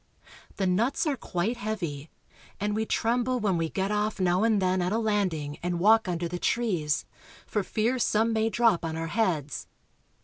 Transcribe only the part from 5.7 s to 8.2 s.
walk under the trees, for fear